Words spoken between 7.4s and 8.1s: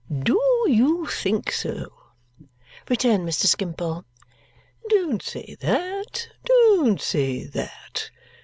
that.